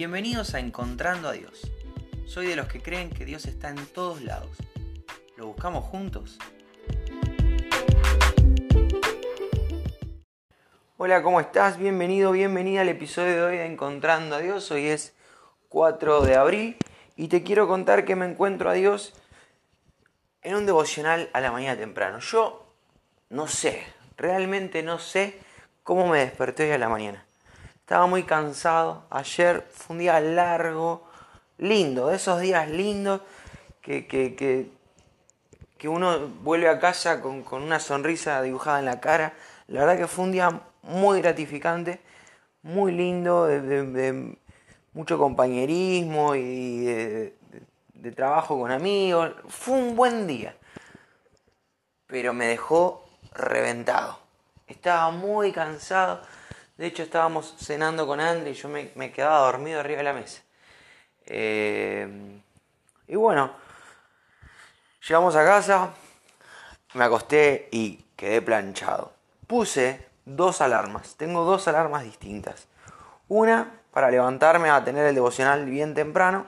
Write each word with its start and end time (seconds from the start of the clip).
Bienvenidos 0.00 0.54
a 0.54 0.60
Encontrando 0.60 1.28
a 1.28 1.32
Dios. 1.32 1.70
Soy 2.24 2.46
de 2.46 2.56
los 2.56 2.68
que 2.68 2.80
creen 2.80 3.10
que 3.10 3.26
Dios 3.26 3.44
está 3.44 3.68
en 3.68 3.84
todos 3.84 4.22
lados. 4.22 4.56
¿Lo 5.36 5.48
buscamos 5.48 5.84
juntos? 5.84 6.38
Hola, 10.96 11.22
¿cómo 11.22 11.38
estás? 11.38 11.76
Bienvenido, 11.76 12.32
bienvenida 12.32 12.80
al 12.80 12.88
episodio 12.88 13.34
de 13.34 13.42
hoy 13.42 13.56
de 13.58 13.66
Encontrando 13.66 14.36
a 14.36 14.38
Dios. 14.38 14.70
Hoy 14.70 14.86
es 14.86 15.14
4 15.68 16.22
de 16.22 16.34
abril 16.34 16.76
y 17.14 17.28
te 17.28 17.42
quiero 17.42 17.68
contar 17.68 18.06
que 18.06 18.16
me 18.16 18.24
encuentro 18.24 18.70
a 18.70 18.72
Dios 18.72 19.12
en 20.40 20.54
un 20.54 20.64
devocional 20.64 21.28
a 21.34 21.42
la 21.42 21.52
mañana 21.52 21.78
temprano. 21.78 22.20
Yo 22.20 22.72
no 23.28 23.48
sé, 23.48 23.84
realmente 24.16 24.82
no 24.82 24.98
sé 24.98 25.38
cómo 25.82 26.08
me 26.08 26.20
desperté 26.20 26.62
hoy 26.62 26.70
a 26.70 26.78
la 26.78 26.88
mañana. 26.88 27.26
Estaba 27.90 28.06
muy 28.06 28.22
cansado. 28.22 29.02
Ayer 29.10 29.66
fue 29.68 29.94
un 29.94 29.98
día 29.98 30.20
largo, 30.20 31.08
lindo, 31.58 32.06
de 32.06 32.14
esos 32.14 32.40
días 32.40 32.70
lindos 32.70 33.20
que, 33.82 34.06
que, 34.06 34.70
que, 35.76 35.88
uno 35.88 36.28
vuelve 36.28 36.68
a 36.68 36.78
casa 36.78 37.20
con, 37.20 37.44
una 37.50 37.80
sonrisa 37.80 38.42
dibujada 38.42 38.78
en 38.78 38.84
la 38.84 39.00
cara. 39.00 39.32
La 39.66 39.80
verdad 39.80 39.98
que 39.98 40.06
fue 40.06 40.24
un 40.24 40.30
día 40.30 40.60
muy 40.82 41.20
gratificante, 41.20 42.00
muy 42.62 42.92
lindo, 42.92 43.46
de, 43.46 44.36
mucho 44.92 45.18
compañerismo 45.18 46.36
y 46.36 46.84
de, 46.84 47.36
de 47.94 48.12
trabajo 48.12 48.56
con 48.56 48.70
amigos. 48.70 49.32
Fue 49.48 49.74
un 49.74 49.96
buen 49.96 50.28
día. 50.28 50.54
Pero 52.06 52.32
me 52.34 52.46
dejó 52.46 53.04
reventado. 53.32 54.20
Estaba 54.68 55.10
muy 55.10 55.50
cansado 55.50 56.22
de 56.80 56.86
hecho, 56.86 57.02
estábamos 57.02 57.56
cenando 57.58 58.06
con 58.06 58.20
Andy 58.20 58.52
y 58.52 58.54
yo 58.54 58.70
me, 58.70 59.12
quedaba 59.12 59.40
dormido 59.40 59.80
arriba 59.80 59.98
de 59.98 60.02
la 60.02 60.14
mesa. 60.14 60.40
Eh, 61.26 62.40
y 63.06 63.16
bueno, 63.16 63.52
llegamos 65.06 65.36
a 65.36 65.44
casa, 65.44 65.90
me 66.94 67.04
acosté 67.04 67.68
y 67.70 68.02
quedé 68.16 68.40
planchado. 68.40 69.12
Puse 69.46 70.06
dos 70.24 70.62
alarmas, 70.62 71.16
tengo 71.16 71.44
dos 71.44 71.68
alarmas 71.68 72.02
distintas. 72.02 72.66
Una 73.28 73.78
para 73.90 74.10
levantarme 74.10 74.70
a 74.70 74.82
tener 74.82 75.04
el 75.04 75.14
devocional 75.14 75.66
bien 75.66 75.92
temprano, 75.92 76.46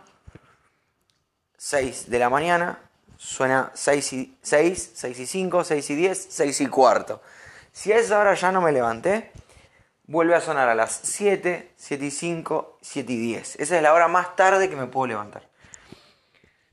6 1.58 2.08
de 2.08 2.19
la 2.19 2.30
mañana, 2.30 2.78
suena 3.19 3.70
6 3.75 4.12
y, 4.14 4.38
6, 4.41 4.92
6 4.94 5.19
y 5.19 5.27
5, 5.27 5.62
6 5.62 5.91
y 5.91 5.94
10, 5.94 6.27
6 6.30 6.60
y 6.62 6.66
cuarto. 6.69 7.20
Si 7.70 7.92
a 7.92 7.98
esa 7.98 8.19
hora 8.19 8.33
ya 8.33 8.50
no 8.50 8.62
me 8.62 8.72
levanté, 8.72 9.31
vuelve 10.05 10.34
a 10.34 10.41
sonar 10.41 10.69
a 10.69 10.75
las 10.75 10.92
7, 11.03 11.72
7 11.77 12.05
y 12.05 12.11
5, 12.11 12.78
7 12.81 13.12
y 13.12 13.17
10. 13.19 13.61
Esa 13.61 13.77
es 13.77 13.83
la 13.83 13.92
hora 13.92 14.09
más 14.09 14.36
tarde 14.36 14.69
que 14.69 14.77
me 14.77 14.86
puedo 14.86 15.06
levantar. 15.06 15.48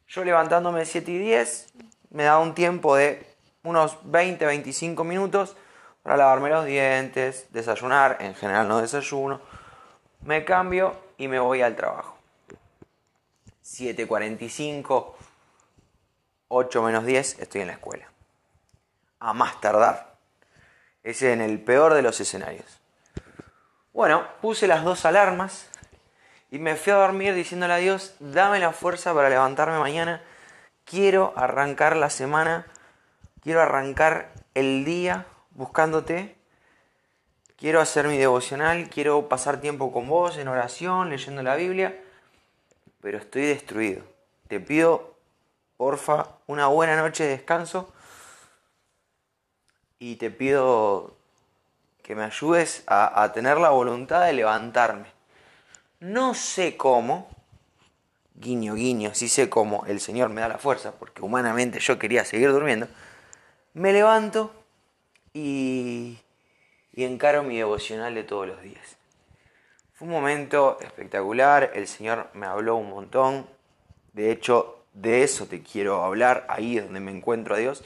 Yo 0.08 0.24
levantándome 0.24 0.86
7 0.86 1.12
y 1.12 1.18
10 1.20 1.74
me 2.12 2.24
da 2.24 2.40
un 2.40 2.56
tiempo 2.56 2.96
de 2.96 3.26
unos 3.64 3.98
20, 4.04 4.46
25 4.46 5.04
minutos 5.04 5.56
para 6.02 6.18
lavarme 6.18 6.50
los 6.50 6.66
dientes, 6.66 7.48
desayunar, 7.52 8.18
en 8.20 8.34
general 8.34 8.68
no 8.68 8.82
desayuno, 8.82 9.42
me 10.22 10.44
cambio 10.44 10.98
y 11.18 11.28
me 11.28 11.40
voy 11.40 11.62
al 11.62 11.76
trabajo. 11.76 12.18
7.45, 13.64 15.14
8 16.48 16.84
menos 16.84 17.06
10 17.06 17.40
estoy 17.40 17.62
en 17.62 17.68
la 17.68 17.74
escuela. 17.74 18.10
A 19.20 19.34
más 19.34 19.62
tardar. 19.62 20.16
Ese 21.04 21.34
en 21.34 21.42
el 21.42 21.62
peor 21.62 21.94
de 21.94 22.02
los 22.02 22.20
escenarios. 22.20 22.79
Bueno, 24.00 24.26
puse 24.40 24.66
las 24.66 24.86
dos 24.86 25.04
alarmas 25.04 25.68
y 26.52 26.58
me 26.58 26.78
fui 26.78 26.94
a 26.94 26.96
dormir 26.96 27.34
diciéndole 27.34 27.74
a 27.74 27.78
Dios, 27.80 28.16
dame 28.22 28.58
la 28.58 28.72
fuerza 28.72 29.14
para 29.14 29.30
levantarme 29.30 29.78
mañana. 29.78 30.24
Quiero 30.86 31.34
arrancar 31.36 31.98
la 31.98 32.10
semana, 32.10 32.66
quiero 33.42 33.62
arrancar 33.62 34.32
el 34.54 34.86
día 34.86 35.26
buscándote. 35.52 36.38
Quiero 37.58 37.82
hacer 37.82 38.08
mi 38.08 38.18
devocional, 38.18 38.90
quiero 38.90 39.28
pasar 39.28 39.60
tiempo 39.60 39.92
con 39.92 40.08
vos 40.08 40.38
en 40.38 40.48
oración, 40.48 41.10
leyendo 41.10 41.44
la 41.44 41.58
Biblia, 41.58 42.02
pero 43.02 43.18
estoy 43.18 43.48
destruido. 43.48 44.04
Te 44.48 44.62
pido, 44.62 45.14
porfa, 45.76 46.38
una 46.48 46.68
buena 46.68 46.96
noche 46.96 47.26
de 47.26 47.32
descanso 47.32 47.92
y 50.00 50.16
te 50.16 50.32
pido 50.32 51.19
que 52.10 52.16
me 52.16 52.24
ayudes 52.24 52.84
a, 52.88 53.32
tener 53.36 53.60
la 53.60 53.70
voluntad 53.70 54.26
de 54.26 54.34
levantarme. 54.34 55.06
No 56.00 56.34
sé 56.34 56.76
cómo, 56.76 57.30
guiño, 58.34 58.74
guiño, 58.74 59.12
sí 59.14 59.30
sé 59.30 59.48
cómo 59.48 59.86
el 59.86 60.00
Señor 60.00 60.30
me 60.30 60.42
da 60.42 60.48
la 60.48 60.58
fuerza, 60.58 60.92
porque 60.92 61.22
humanamente 61.22 61.80
yo 61.80 62.00
quería 62.00 62.26
seguir 62.26 62.52
durmiendo, 62.52 62.88
me 63.76 63.94
levanto 63.94 64.52
y, 65.34 66.18
y 66.94 67.04
encaro 67.04 67.44
mi 67.44 67.58
devocional 67.58 68.16
de 68.16 68.24
todos 68.24 68.48
los 68.48 68.60
días. 68.64 68.98
Fue 69.94 70.08
un 70.08 70.14
momento 70.16 70.80
espectacular, 70.82 71.70
el 71.76 71.88
Señor 71.88 72.32
me 72.34 72.48
habló 72.48 72.76
un 72.78 72.90
montón, 72.90 73.46
de 74.14 74.32
hecho 74.32 74.84
de 74.94 75.22
eso 75.22 75.46
te 75.46 75.62
quiero 75.62 76.04
hablar, 76.04 76.48
ahí 76.50 76.80
es 76.80 76.86
donde 76.86 77.02
me 77.02 77.12
encuentro 77.12 77.54
a 77.54 77.60
Dios, 77.60 77.84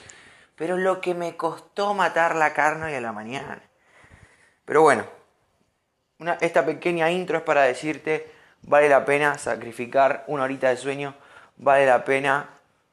pero 0.56 0.78
lo 0.78 1.02
que 1.02 1.14
me 1.14 1.36
costó 1.36 1.94
matar 1.94 2.38
la 2.38 2.54
carne 2.54 2.86
hoy 2.86 2.94
a 2.94 3.02
la 3.02 3.12
mañana. 3.12 3.62
Pero 4.66 4.82
bueno, 4.82 5.06
esta 6.42 6.66
pequeña 6.66 7.12
intro 7.12 7.38
es 7.38 7.44
para 7.44 7.64
decirte, 7.64 8.32
vale 8.62 8.90
la 8.90 9.06
pena 9.06 9.38
sacrificar 9.38 10.24
una 10.28 10.44
horita 10.44 10.70
de 10.70 10.78
sueño, 10.78 11.16
vale 11.58 11.86
la 11.86 12.06
pena 12.06 12.50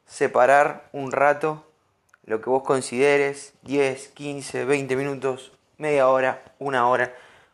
separar 0.06 0.88
un 0.92 1.12
rato 1.12 1.66
lo 2.24 2.40
que 2.40 2.50
vos 2.50 2.62
consideres, 2.62 3.54
10, 3.62 4.08
15, 4.08 4.64
20 4.64 4.94
minutos, 4.94 5.52
media 5.78 6.08
hora, 6.08 6.42
una 6.58 6.86
hora, 6.88 7.12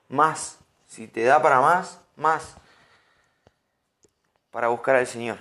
más, 0.08 0.58
si 0.86 1.08
te 1.08 1.22
da 1.22 1.40
para 1.40 1.60
más, 1.60 2.00
más, 2.16 2.56
para 4.50 4.68
buscar 4.68 4.96
al 4.96 5.06
Señor, 5.06 5.38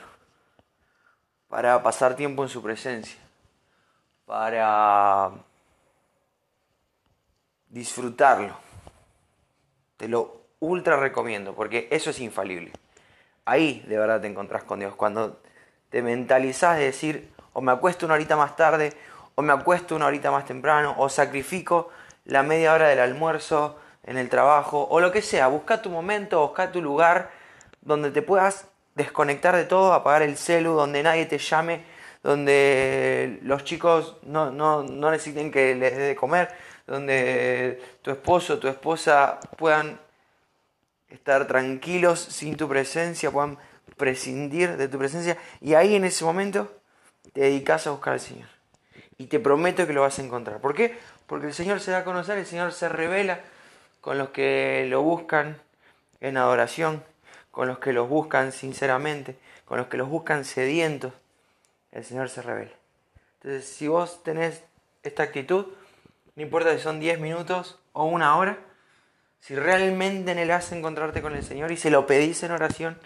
para 1.50 1.82
pasar 1.84 2.16
tiempo 2.16 2.44
en 2.44 2.50
su 2.50 2.62
presencia, 2.62 3.20
para 4.26 5.32
disfrutarlo. 7.68 8.65
Te 9.98 10.08
lo 10.08 10.42
ultra 10.60 10.98
recomiendo 10.98 11.54
porque 11.56 11.88
eso 11.92 12.10
es 12.10 12.20
infalible. 12.20 12.72
Ahí 13.46 13.84
de 13.88 13.98
verdad 13.98 14.22
te 14.22 14.28
encontrás 14.28 14.64
con 14.64 14.80
Dios. 14.80 14.96
Cuando 14.96 15.40
te 15.90 16.02
mentalizás 16.02 16.78
de 16.78 16.86
decir, 16.86 17.30
o 17.54 17.62
me 17.62 17.72
acuesto 17.72 18.06
una 18.06 18.16
horita 18.16 18.36
más 18.36 18.56
tarde, 18.56 18.94
o 19.36 19.42
me 19.42 19.54
acuesto 19.54 19.96
una 19.96 20.08
horita 20.08 20.32
más 20.32 20.46
temprano, 20.46 20.96
o 20.98 21.10
sacrifico 21.10 21.90
la 22.26 22.44
media 22.44 22.74
hora 22.74 22.88
del 22.88 23.00
almuerzo 23.00 23.80
en 24.04 24.18
el 24.18 24.30
trabajo, 24.30 24.88
o 24.90 25.00
lo 25.00 25.12
que 25.12 25.22
sea. 25.22 25.48
Busca 25.48 25.82
tu 25.82 25.90
momento, 25.90 26.42
busca 26.42 26.72
tu 26.72 26.82
lugar 26.82 27.32
donde 27.82 28.12
te 28.12 28.22
puedas 28.22 28.68
desconectar 28.96 29.56
de 29.56 29.66
todo, 29.66 29.94
apagar 29.94 30.22
el 30.22 30.38
celu, 30.38 30.74
donde 30.74 31.04
nadie 31.04 31.26
te 31.26 31.38
llame, 31.38 31.84
donde 32.26 33.38
los 33.44 33.64
chicos 33.64 34.18
no, 34.24 34.50
no, 34.50 34.82
no 34.82 35.12
necesiten 35.12 35.52
que 35.52 35.76
les 35.76 35.96
dé 35.96 36.04
de 36.08 36.16
comer, 36.16 36.50
donde 36.88 37.80
tu 38.02 38.10
esposo, 38.10 38.58
tu 38.58 38.68
esposa 38.68 39.40
puedan 39.58 40.00
estar 41.08 41.46
tranquilos 41.46 42.20
sin 42.20 42.58
tu 42.58 42.68
presencia, 42.68 43.30
puedan 43.30 43.60
prescindir 43.96 44.76
de 44.76 44.88
tu 44.88 44.98
presencia. 44.98 45.38
Y 45.62 45.76
ahí 45.76 45.94
en 45.94 46.04
ese 46.04 46.26
momento 46.26 46.76
te 47.32 47.42
dedicas 47.42 47.86
a 47.86 47.92
buscar 47.92 48.14
al 48.14 48.20
Señor. 48.20 48.50
Y 49.20 49.28
te 49.28 49.40
prometo 49.40 49.86
que 49.86 49.94
lo 49.94 50.02
vas 50.02 50.18
a 50.18 50.24
encontrar. 50.24 50.60
¿Por 50.60 50.74
qué? 50.74 50.98
Porque 51.28 51.46
el 51.46 51.54
Señor 51.54 51.80
se 51.80 51.92
da 51.92 52.00
a 52.00 52.04
conocer, 52.04 52.40
el 52.40 52.48
Señor 52.48 52.74
se 52.74 52.90
revela 52.90 53.42
con 54.02 54.18
los 54.18 54.30
que 54.30 54.88
lo 54.90 55.04
buscan 55.04 55.62
en 56.22 56.38
adoración, 56.38 57.04
con 57.52 57.68
los 57.68 57.78
que 57.78 57.94
los 57.94 58.10
buscan 58.10 58.52
sinceramente, 58.52 59.38
con 59.66 59.78
los 59.78 59.86
que 59.86 59.98
los 59.98 60.10
buscan 60.10 60.44
sedientos. 60.44 61.14
El 61.96 62.04
Señor 62.04 62.30
se 62.30 62.42
revela. 62.42 62.74
Entonces, 63.42 63.66
si 63.66 63.88
vos 63.88 64.22
tenés 64.22 64.62
esta 65.02 65.24
actitud, 65.24 65.66
no 66.36 66.44
importa 66.44 66.76
si 66.76 66.84
son 66.84 67.00
10 67.00 67.22
minutos 67.22 67.80
o 67.94 68.04
una 68.04 68.36
hora, 68.38 68.60
si 69.40 69.56
realmente 69.56 70.32
anhelás 70.32 70.74
encontrarte 70.74 71.22
con 71.22 71.36
el 71.36 71.44
Señor 71.44 71.72
y 71.72 71.78
se 71.78 71.90
lo 71.90 72.06
pedís 72.06 72.44
en 72.44 72.52
oración 72.52 73.00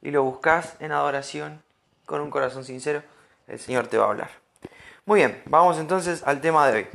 y 0.00 0.10
lo 0.10 0.22
buscas 0.22 0.76
en 0.80 0.92
adoración 0.92 1.62
con 2.06 2.22
un 2.22 2.30
corazón 2.30 2.64
sincero, 2.64 3.02
el 3.48 3.58
Señor 3.58 3.88
te 3.88 3.98
va 3.98 4.06
a 4.06 4.08
hablar. 4.08 4.30
Muy 5.04 5.20
bien, 5.20 5.42
vamos 5.44 5.78
entonces 5.78 6.22
al 6.24 6.40
tema 6.40 6.66
de 6.68 6.78
hoy. 6.78 6.86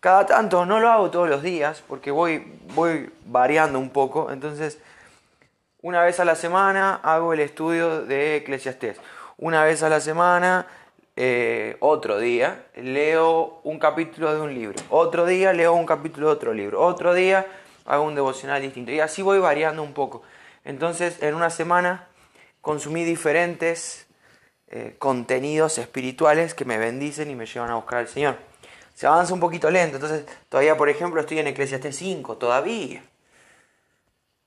Cada 0.00 0.26
tanto, 0.26 0.66
no 0.66 0.80
lo 0.80 0.90
hago 0.90 1.10
todos 1.12 1.28
los 1.28 1.42
días 1.42 1.84
porque 1.86 2.10
voy, 2.10 2.58
voy 2.74 3.12
variando 3.26 3.78
un 3.78 3.90
poco, 3.90 4.32
entonces 4.32 4.80
una 5.82 6.02
vez 6.02 6.18
a 6.18 6.24
la 6.24 6.34
semana 6.34 6.96
hago 6.96 7.32
el 7.32 7.40
estudio 7.40 8.04
de 8.04 8.36
Eclesiastés. 8.36 8.98
Una 9.36 9.64
vez 9.64 9.82
a 9.82 9.88
la 9.88 10.00
semana 10.00 10.66
eh, 11.16 11.76
otro 11.80 12.18
día 12.18 12.66
leo 12.76 13.60
un 13.64 13.78
capítulo 13.78 14.32
de 14.34 14.40
un 14.40 14.54
libro, 14.54 14.80
otro 14.90 15.26
día 15.26 15.52
leo 15.52 15.74
un 15.74 15.86
capítulo 15.86 16.28
de 16.28 16.32
otro 16.32 16.54
libro, 16.54 16.80
otro 16.80 17.14
día 17.14 17.46
hago 17.84 18.04
un 18.04 18.14
devocional 18.14 18.62
distinto 18.62 18.92
y 18.92 19.00
así 19.00 19.22
voy 19.22 19.38
variando 19.38 19.82
un 19.82 19.92
poco. 19.92 20.22
Entonces, 20.64 21.22
en 21.22 21.34
una 21.34 21.50
semana 21.50 22.08
consumí 22.60 23.04
diferentes 23.04 24.06
eh, 24.68 24.94
contenidos 24.98 25.78
espirituales 25.78 26.54
que 26.54 26.64
me 26.64 26.78
bendicen 26.78 27.30
y 27.30 27.34
me 27.34 27.46
llevan 27.46 27.70
a 27.70 27.74
buscar 27.74 27.98
al 27.98 28.08
Señor. 28.08 28.36
Se 28.94 29.06
avanza 29.06 29.34
un 29.34 29.40
poquito 29.40 29.70
lento, 29.70 29.96
entonces 29.96 30.24
todavía, 30.48 30.76
por 30.76 30.88
ejemplo, 30.88 31.20
estoy 31.20 31.40
en 31.40 31.48
Eclesiastés 31.48 31.96
5, 31.96 32.36
todavía. 32.36 33.02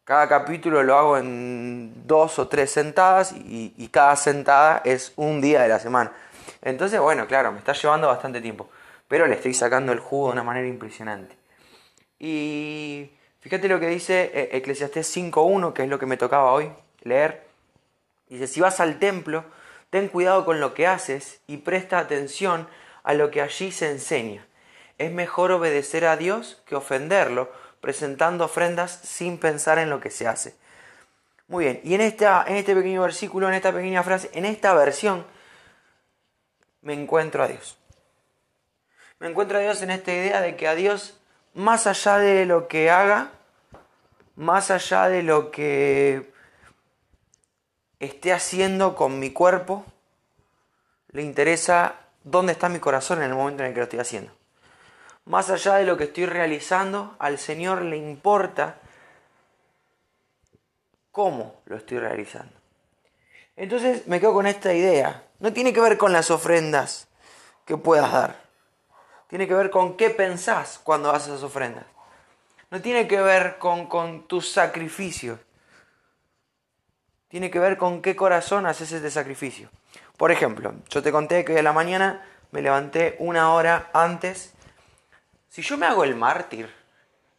Cada 0.07 0.30
capítulo 0.30 0.83
lo 0.83 0.98
hago 0.98 1.18
en 1.18 2.07
dos 2.07 2.39
o 2.39 2.48
tres 2.48 2.71
sentadas 2.71 3.33
y, 3.33 3.89
cada 3.92 4.15
sentada 4.15 4.81
es 4.86 5.12
un 5.18 5.42
día 5.42 5.63
de 5.63 5.68
la 5.68 5.80
semana. 5.80 6.13
Entonces, 6.62 6.98
bueno, 7.01 7.27
claro, 7.27 7.51
me 7.51 7.59
está 7.59 7.74
llevando 7.74 8.07
bastante 8.07 8.39
tiempo, 8.39 8.69
pero 9.09 9.27
le 9.27 9.36
estoy 9.36 9.54
sacando 9.54 9.92
el 9.92 10.00
jugo 10.00 10.27
de 10.27 10.31
una 10.31 10.44
manera 10.44 10.65
impresionante. 10.65 11.36
Y 12.19 13.12
fíjate 13.42 13.68
lo 13.68 13.81
que 13.81 13.89
dice 13.89 14.31
eh, 14.33 14.50
Eclesiastés 14.54 15.13
5.1, 15.13 15.74
que 15.74 15.83
es 15.83 15.89
lo 15.89 16.00
que 16.00 16.06
me 16.06 16.15
tocaba 16.15 16.54
hoy 16.54 16.71
leer. 17.01 17.45
Dice, 18.30 18.48
si 18.48 18.62
vas 18.62 18.80
al 18.80 19.00
templo, 19.00 19.44
ten 19.89 20.07
cuidado 20.07 20.45
con 20.45 20.62
lo 20.62 20.74
que 20.74 20.88
haces 20.88 21.42
y 21.48 21.57
presta 21.57 22.00
atención 22.00 22.69
a 23.04 23.13
lo 23.13 23.30
que 23.30 23.42
allí 23.42 23.74
se 23.74 23.92
enseña. 23.92 24.48
Es 25.00 25.12
mejor 25.12 25.51
obedecer 25.51 26.06
a 26.06 26.15
Dios 26.15 26.63
que 26.65 26.75
ofenderlo, 26.75 27.51
presentando 27.88 28.44
ofrendas 28.44 29.00
sin 29.01 29.38
pensar 29.38 29.80
en 29.80 29.89
lo 29.89 30.01
que 30.01 30.12
se 30.12 30.28
hace. 30.28 30.54
Muy 31.48 31.63
bien, 31.63 31.80
y 31.86 31.94
en, 31.94 32.01
esta, 32.01 32.44
en 32.45 32.57
este 32.57 32.75
pequeño 32.75 33.01
versículo, 33.01 33.48
en 33.48 33.54
esta 33.54 33.72
pequeña 33.72 34.04
frase, 34.04 34.30
en 34.34 34.44
esta 34.44 34.74
versión, 34.74 35.25
me 36.81 36.92
encuentro 36.92 37.44
a 37.44 37.48
Dios. 37.48 37.78
Me 39.19 39.30
encuentro 39.30 39.57
a 39.57 39.62
Dios 39.62 39.81
en 39.84 39.92
esta 39.92 40.12
idea 40.12 40.42
de 40.42 40.57
que 40.57 40.68
a 40.68 40.75
Dios, 40.75 41.18
más 41.54 41.88
allá 41.88 42.18
de 42.18 42.45
lo 42.45 42.68
que 42.68 42.92
haga, 42.92 43.31
más 44.36 44.69
allá 44.69 45.07
de 45.07 45.24
lo 45.24 45.50
que 45.50 46.30
esté 48.01 48.33
haciendo 48.33 48.98
con 48.98 49.18
mi 49.18 49.31
cuerpo, 49.31 49.86
le 51.13 51.22
interesa 51.22 51.95
dónde 52.25 52.51
está 52.51 52.68
mi 52.68 52.80
corazón 52.80 53.19
en 53.19 53.30
el 53.30 53.36
momento 53.36 53.63
en 53.63 53.69
el 53.69 53.74
que 53.74 53.80
lo 53.80 53.83
estoy 53.86 54.00
haciendo. 54.00 54.37
Más 55.28 55.50
allá 55.50 55.76
de 55.76 55.84
lo 55.84 55.98
que 55.98 56.06
estoy 56.06 56.26
realizando, 56.26 57.16
al 57.20 57.38
Señor 57.38 57.82
le 57.82 57.98
importa 57.98 58.80
cómo 61.12 61.62
lo 61.66 61.76
estoy 61.76 62.00
realizando. 62.00 62.54
Entonces 63.58 64.08
me 64.08 64.22
quedo 64.22 64.34
con 64.34 64.48
esta 64.48 64.74
idea. 64.74 65.26
No 65.40 65.52
tiene 65.52 65.74
que 65.74 65.82
ver 65.82 65.98
con 65.98 66.14
las 66.14 66.32
ofrendas 66.32 67.10
que 67.66 67.76
puedas 67.76 68.12
dar. 68.12 68.40
Tiene 69.28 69.50
que 69.50 69.54
ver 69.54 69.70
con 69.70 69.98
qué 69.98 70.10
pensás 70.10 70.80
cuando 70.82 71.12
haces 71.12 71.30
esas 71.30 71.44
ofrendas. 71.44 71.86
No 72.72 72.82
tiene 72.82 73.08
que 73.08 73.20
ver 73.20 73.58
con, 73.58 73.88
con 73.88 74.28
tus 74.28 74.50
sacrificios. 74.50 75.40
Tiene 77.28 77.52
que 77.52 77.60
ver 77.60 77.78
con 77.78 78.02
qué 78.02 78.16
corazón 78.16 78.66
haces 78.66 78.94
ese 78.94 79.12
sacrificio. 79.12 79.70
Por 80.16 80.32
ejemplo, 80.32 80.74
yo 80.90 81.04
te 81.04 81.12
conté 81.12 81.44
que 81.44 81.52
hoy 81.52 81.60
a 81.60 81.64
la 81.64 81.74
mañana 81.74 82.26
me 82.52 82.62
levanté 82.62 83.18
una 83.20 83.54
hora 83.54 83.90
antes. 83.92 84.54
Si 85.57 85.63
yo 85.63 85.75
me 85.75 85.88
hago 85.88 86.04
el 86.04 86.13
mártir 86.13 86.71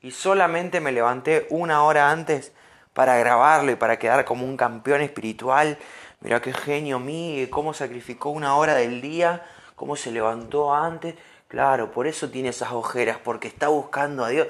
y 0.00 0.10
solamente 0.10 0.80
me 0.80 0.90
levanté 0.90 1.46
una 1.50 1.84
hora 1.84 2.10
antes 2.10 2.50
para 2.92 3.16
grabarlo 3.16 3.70
y 3.70 3.76
para 3.76 4.00
quedar 4.00 4.24
como 4.24 4.44
un 4.44 4.56
campeón 4.56 5.02
espiritual, 5.02 5.78
mira 6.18 6.42
qué 6.42 6.52
genio 6.52 6.98
mí, 6.98 7.46
cómo 7.48 7.74
sacrificó 7.74 8.30
una 8.30 8.56
hora 8.56 8.74
del 8.74 9.00
día, 9.00 9.46
cómo 9.76 9.94
se 9.94 10.10
levantó 10.10 10.74
antes. 10.74 11.14
Claro, 11.46 11.92
por 11.92 12.08
eso 12.08 12.28
tiene 12.28 12.48
esas 12.48 12.72
ojeras, 12.72 13.18
porque 13.22 13.46
está 13.46 13.68
buscando 13.68 14.24
a 14.24 14.30
Dios. 14.30 14.48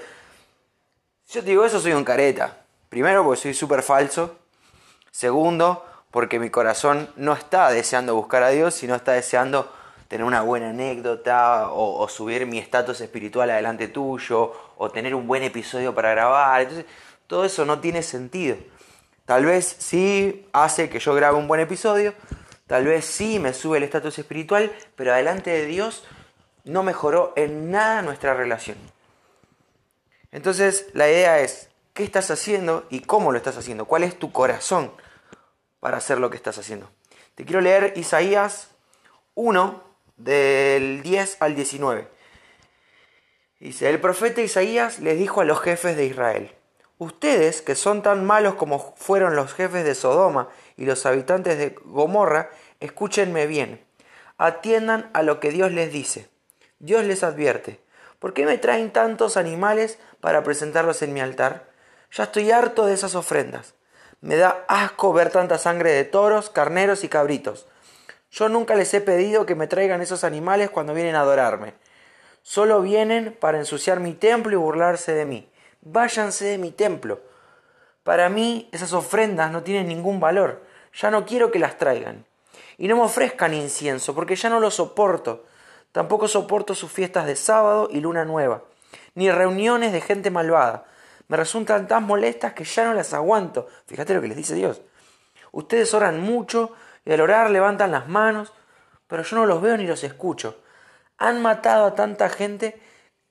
Yo 1.28 1.42
te 1.42 1.50
digo 1.50 1.62
eso, 1.62 1.78
soy 1.78 1.92
un 1.92 2.04
careta. 2.04 2.56
Primero, 2.88 3.22
porque 3.22 3.42
soy 3.42 3.52
súper 3.52 3.82
falso. 3.82 4.38
Segundo, 5.10 5.84
porque 6.10 6.38
mi 6.38 6.48
corazón 6.48 7.10
no 7.16 7.34
está 7.34 7.70
deseando 7.70 8.14
buscar 8.14 8.44
a 8.44 8.48
Dios, 8.48 8.72
sino 8.72 8.94
está 8.94 9.12
deseando 9.12 9.70
tener 10.08 10.24
una 10.24 10.42
buena 10.42 10.70
anécdota 10.70 11.68
o, 11.70 12.08
subir 12.08 12.46
mi 12.46 12.58
estatus 12.58 13.00
espiritual 13.00 13.50
adelante 13.50 13.88
tuyo 13.88 14.52
o 14.76 14.90
tener 14.90 15.14
un 15.14 15.26
buen 15.26 15.42
episodio 15.42 15.94
para 15.94 16.10
grabar. 16.10 16.62
Entonces, 16.62 16.86
todo 17.26 17.44
eso 17.44 17.64
no 17.64 17.80
tiene 17.80 18.02
sentido. 18.02 18.56
Tal 19.26 19.44
vez 19.44 19.76
sí 19.78 20.46
hace 20.52 20.88
que 20.88 20.98
yo 20.98 21.14
grabe 21.14 21.36
un 21.36 21.46
buen 21.46 21.60
episodio, 21.60 22.14
tal 22.66 22.86
vez 22.86 23.04
sí 23.04 23.38
me 23.38 23.52
sube 23.52 23.76
el 23.76 23.84
estatus 23.84 24.18
espiritual, 24.18 24.72
pero 24.96 25.12
adelante 25.12 25.50
de 25.50 25.66
Dios 25.66 26.04
no 26.64 26.82
mejoró 26.82 27.34
en 27.36 27.70
nada 27.70 28.02
nuestra 28.02 28.34
relación. 28.34 28.78
Entonces, 30.32 30.86
la 30.94 31.08
idea 31.08 31.40
es, 31.40 31.68
¿qué 31.92 32.04
estás 32.04 32.30
haciendo 32.30 32.86
y 32.88 33.00
cómo 33.00 33.32
lo 33.32 33.38
estás 33.38 33.56
haciendo? 33.58 33.84
¿Cuál 33.84 34.04
es 34.04 34.18
tu 34.18 34.32
corazón? 34.32 34.90
para 35.80 35.98
hacer 35.98 36.18
lo 36.18 36.30
que 36.30 36.36
estás 36.36 36.58
haciendo. 36.58 36.90
Te 37.34 37.44
quiero 37.44 37.60
leer 37.60 37.92
Isaías 37.96 38.68
1 39.34 39.87
del 40.18 41.02
10 41.02 41.36
al 41.40 41.54
19. 41.54 42.08
Dice, 43.60 43.88
el 43.88 44.00
profeta 44.00 44.40
Isaías 44.40 45.00
les 45.00 45.18
dijo 45.18 45.40
a 45.40 45.44
los 45.44 45.60
jefes 45.60 45.96
de 45.96 46.04
Israel, 46.04 46.54
ustedes 46.98 47.62
que 47.62 47.74
son 47.74 48.02
tan 48.02 48.24
malos 48.24 48.54
como 48.54 48.94
fueron 48.96 49.34
los 49.34 49.54
jefes 49.54 49.84
de 49.84 49.94
Sodoma 49.94 50.48
y 50.76 50.84
los 50.84 51.06
habitantes 51.06 51.58
de 51.58 51.74
Gomorra, 51.84 52.50
escúchenme 52.80 53.46
bien, 53.46 53.84
atiendan 54.36 55.10
a 55.14 55.22
lo 55.22 55.40
que 55.40 55.50
Dios 55.50 55.72
les 55.72 55.92
dice. 55.92 56.28
Dios 56.78 57.04
les 57.04 57.24
advierte, 57.24 57.80
¿por 58.20 58.34
qué 58.34 58.46
me 58.46 58.58
traen 58.58 58.92
tantos 58.92 59.36
animales 59.36 59.98
para 60.20 60.44
presentarlos 60.44 61.02
en 61.02 61.12
mi 61.12 61.20
altar? 61.20 61.68
Ya 62.12 62.24
estoy 62.24 62.50
harto 62.50 62.86
de 62.86 62.94
esas 62.94 63.14
ofrendas. 63.14 63.74
Me 64.20 64.36
da 64.36 64.64
asco 64.68 65.12
ver 65.12 65.30
tanta 65.30 65.58
sangre 65.58 65.92
de 65.92 66.04
toros, 66.04 66.50
carneros 66.50 67.04
y 67.04 67.08
cabritos. 67.08 67.66
Yo 68.30 68.48
nunca 68.48 68.74
les 68.74 68.92
he 68.94 69.00
pedido 69.00 69.46
que 69.46 69.54
me 69.54 69.66
traigan 69.66 70.00
esos 70.00 70.24
animales 70.24 70.70
cuando 70.70 70.94
vienen 70.94 71.14
a 71.14 71.20
adorarme. 71.20 71.74
Solo 72.42 72.82
vienen 72.82 73.36
para 73.38 73.58
ensuciar 73.58 74.00
mi 74.00 74.14
templo 74.14 74.52
y 74.52 74.56
burlarse 74.56 75.12
de 75.12 75.24
mí. 75.24 75.48
Váyanse 75.82 76.46
de 76.46 76.58
mi 76.58 76.70
templo. 76.70 77.20
Para 78.04 78.28
mí 78.28 78.68
esas 78.72 78.92
ofrendas 78.92 79.50
no 79.50 79.62
tienen 79.62 79.88
ningún 79.88 80.20
valor. 80.20 80.62
Ya 80.94 81.10
no 81.10 81.26
quiero 81.26 81.50
que 81.50 81.58
las 81.58 81.78
traigan. 81.78 82.24
Y 82.76 82.88
no 82.88 82.96
me 82.96 83.02
ofrezcan 83.02 83.54
incienso, 83.54 84.14
porque 84.14 84.36
ya 84.36 84.48
no 84.48 84.60
lo 84.60 84.70
soporto. 84.70 85.44
Tampoco 85.92 86.28
soporto 86.28 86.74
sus 86.74 86.92
fiestas 86.92 87.26
de 87.26 87.36
sábado 87.36 87.88
y 87.90 88.00
luna 88.00 88.24
nueva, 88.24 88.62
ni 89.14 89.30
reuniones 89.30 89.92
de 89.92 90.00
gente 90.00 90.30
malvada 90.30 90.84
me 91.28 91.36
resultan 91.36 91.86
tan 91.86 92.04
molestas 92.04 92.54
que 92.54 92.64
ya 92.64 92.84
no 92.84 92.94
las 92.94 93.12
aguanto. 93.14 93.68
Fíjate 93.86 94.14
lo 94.14 94.20
que 94.20 94.28
les 94.28 94.36
dice 94.36 94.54
Dios. 94.54 94.80
Ustedes 95.52 95.92
oran 95.94 96.20
mucho 96.20 96.72
y 97.08 97.12
al 97.12 97.22
orar 97.22 97.50
levantan 97.50 97.90
las 97.90 98.06
manos, 98.06 98.52
pero 99.06 99.22
yo 99.22 99.36
no 99.36 99.46
los 99.46 99.62
veo 99.62 99.78
ni 99.78 99.86
los 99.86 100.04
escucho. 100.04 100.62
Han 101.16 101.40
matado 101.40 101.86
a 101.86 101.94
tanta 101.94 102.28
gente 102.28 102.78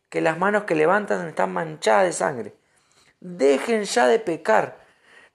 que 0.09 0.19
las 0.19 0.39
manos 0.39 0.63
que 0.63 0.73
levantan 0.73 1.27
están 1.27 1.53
manchadas 1.53 2.05
de 2.05 2.13
sangre. 2.13 2.55
Dejen 3.19 3.83
ya 3.83 4.07
de 4.07 4.17
pecar. 4.17 4.79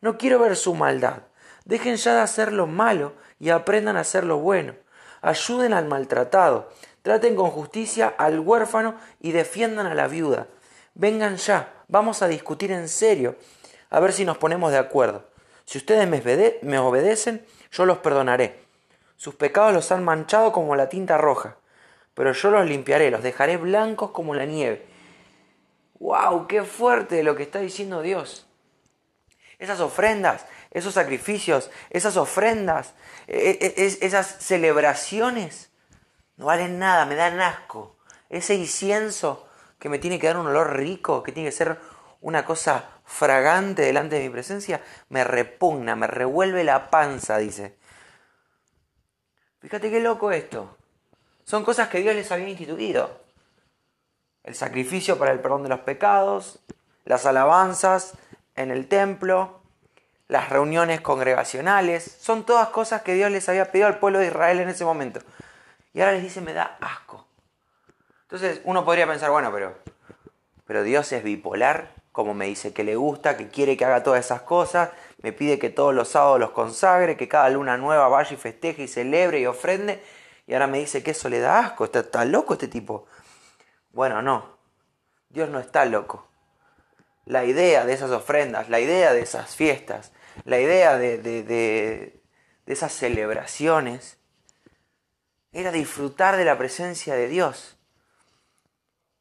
No 0.00 0.18
quiero 0.18 0.40
ver 0.40 0.56
su 0.56 0.74
maldad. 0.74 1.22
Dejen 1.64 1.94
ya 1.94 2.16
de 2.16 2.20
hacer 2.22 2.52
lo 2.52 2.66
malo 2.66 3.14
y 3.38 3.50
aprendan 3.50 3.96
a 3.96 4.00
hacer 4.00 4.24
lo 4.24 4.38
bueno. 4.38 4.74
Ayuden 5.20 5.72
al 5.72 5.86
maltratado. 5.86 6.68
Traten 7.02 7.36
con 7.36 7.50
justicia 7.50 8.12
al 8.18 8.40
huérfano 8.40 8.96
y 9.20 9.32
defiendan 9.32 9.86
a 9.86 9.94
la 9.94 10.08
viuda. 10.08 10.48
Vengan 10.94 11.36
ya, 11.36 11.72
Vamos 11.92 12.22
a 12.22 12.28
discutir 12.28 12.72
en 12.72 12.88
serio, 12.88 13.36
a 13.90 14.00
ver 14.00 14.14
si 14.14 14.24
nos 14.24 14.38
ponemos 14.38 14.72
de 14.72 14.78
acuerdo. 14.78 15.26
Si 15.66 15.76
ustedes 15.76 16.08
me, 16.08 16.78
obedecen, 16.78 17.44
yo 17.72 17.86
los 17.86 17.98
perdonaré. 17.98 18.62
Sus 19.16 19.34
pecados 19.34 19.72
los 19.72 19.90
han 19.90 20.04
manchado 20.04 20.52
como 20.52 20.76
la 20.76 20.88
tinta 20.88 21.18
roja, 21.18 21.56
pero 22.14 22.32
yo 22.32 22.50
los 22.50 22.66
limpiaré, 22.66 23.10
los 23.10 23.22
dejaré 23.22 23.56
blancos 23.56 24.10
como 24.10 24.34
la 24.34 24.44
nieve. 24.44 24.86
¡Wow! 25.98 26.46
¡Qué 26.46 26.62
fuerte 26.62 27.22
lo 27.22 27.34
que 27.34 27.44
está 27.44 27.60
diciendo 27.60 28.02
Dios! 28.02 28.46
Esas 29.58 29.80
ofrendas, 29.80 30.44
esos 30.72 30.94
sacrificios, 30.94 31.70
esas 31.90 32.16
ofrendas, 32.16 32.94
e, 33.28 33.58
e, 33.60 33.82
e, 33.82 33.98
esas 34.06 34.26
celebraciones, 34.40 35.70
no 36.36 36.46
valen 36.46 36.78
nada, 36.78 37.06
me 37.06 37.14
dan 37.14 37.40
asco. 37.40 37.96
Ese 38.28 38.54
incienso 38.54 39.46
que 39.78 39.88
me 39.88 39.98
tiene 39.98 40.18
que 40.18 40.26
dar 40.26 40.36
un 40.36 40.48
olor 40.48 40.76
rico, 40.76 41.22
que 41.22 41.32
tiene 41.32 41.50
que 41.50 41.56
ser 41.56 41.78
una 42.20 42.44
cosa 42.44 42.88
fragante 43.12 43.82
delante 43.82 44.16
de 44.16 44.22
mi 44.22 44.30
presencia, 44.30 44.80
me 45.10 45.22
repugna, 45.22 45.94
me 45.94 46.06
revuelve 46.06 46.64
la 46.64 46.90
panza, 46.90 47.36
dice. 47.38 47.76
Fíjate 49.60 49.90
qué 49.90 50.00
loco 50.00 50.32
esto. 50.32 50.76
Son 51.44 51.64
cosas 51.64 51.88
que 51.88 51.98
Dios 51.98 52.14
les 52.14 52.32
había 52.32 52.48
instituido. 52.48 53.20
El 54.42 54.54
sacrificio 54.54 55.18
para 55.18 55.32
el 55.32 55.40
perdón 55.40 55.62
de 55.62 55.68
los 55.68 55.80
pecados, 55.80 56.60
las 57.04 57.26
alabanzas 57.26 58.14
en 58.56 58.70
el 58.70 58.88
templo, 58.88 59.60
las 60.28 60.48
reuniones 60.48 61.00
congregacionales, 61.00 62.16
son 62.20 62.44
todas 62.44 62.68
cosas 62.68 63.02
que 63.02 63.14
Dios 63.14 63.30
les 63.30 63.48
había 63.48 63.70
pedido 63.70 63.88
al 63.88 63.98
pueblo 63.98 64.18
de 64.18 64.28
Israel 64.28 64.60
en 64.60 64.70
ese 64.70 64.84
momento. 64.84 65.20
Y 65.92 66.00
ahora 66.00 66.12
les 66.12 66.22
dice, 66.22 66.40
me 66.40 66.54
da 66.54 66.78
asco. 66.80 67.26
Entonces 68.22 68.62
uno 68.64 68.84
podría 68.84 69.06
pensar, 69.06 69.30
bueno, 69.30 69.52
pero, 69.52 69.76
pero 70.64 70.82
Dios 70.82 71.12
es 71.12 71.22
bipolar. 71.22 72.01
Como 72.12 72.34
me 72.34 72.46
dice 72.46 72.74
que 72.74 72.84
le 72.84 72.94
gusta, 72.94 73.36
que 73.36 73.48
quiere 73.48 73.76
que 73.76 73.86
haga 73.86 74.02
todas 74.02 74.24
esas 74.24 74.42
cosas, 74.42 74.90
me 75.22 75.32
pide 75.32 75.58
que 75.58 75.70
todos 75.70 75.94
los 75.94 76.08
sábados 76.08 76.38
los 76.38 76.50
consagre, 76.50 77.16
que 77.16 77.26
cada 77.26 77.48
luna 77.48 77.78
nueva 77.78 78.08
vaya 78.08 78.34
y 78.34 78.36
festeje 78.36 78.82
y 78.82 78.88
celebre 78.88 79.40
y 79.40 79.46
ofrende, 79.46 80.02
y 80.46 80.52
ahora 80.52 80.66
me 80.66 80.78
dice 80.78 81.02
que 81.02 81.12
eso 81.12 81.30
le 81.30 81.40
da 81.40 81.60
asco, 81.60 81.86
está, 81.86 82.00
está 82.00 82.24
loco 82.26 82.52
este 82.52 82.68
tipo. 82.68 83.06
Bueno, 83.92 84.20
no, 84.20 84.58
Dios 85.30 85.48
no 85.48 85.58
está 85.58 85.86
loco. 85.86 86.28
La 87.24 87.44
idea 87.44 87.86
de 87.86 87.94
esas 87.94 88.10
ofrendas, 88.10 88.68
la 88.68 88.80
idea 88.80 89.14
de 89.14 89.20
esas 89.20 89.56
fiestas, 89.56 90.12
la 90.44 90.60
idea 90.60 90.98
de, 90.98 91.18
de, 91.18 91.42
de, 91.44 92.20
de 92.66 92.72
esas 92.72 92.92
celebraciones, 92.92 94.18
era 95.52 95.70
disfrutar 95.70 96.36
de 96.36 96.44
la 96.44 96.58
presencia 96.58 97.14
de 97.14 97.28
Dios. 97.28 97.78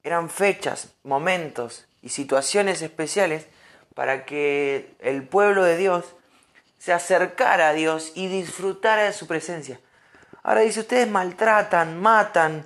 Eran 0.04 0.30
fechas, 0.30 0.96
momentos 1.04 1.88
y 2.02 2.10
situaciones 2.10 2.82
especiales 2.82 3.48
para 3.94 4.26
que 4.26 4.96
el 5.00 5.28
pueblo 5.28 5.64
de 5.64 5.78
Dios 5.78 6.16
se 6.78 6.94
acercara 6.94 7.70
a 7.70 7.74
Dios 7.74 8.12
y 8.16 8.28
disfrutara 8.28 9.04
de 9.04 9.14
su 9.14 9.28
presencia. 9.28 9.80
Ahora 10.44 10.62
dice, 10.62 10.80
ustedes 10.80 11.08
maltratan, 11.08 12.02
matan, 12.02 12.66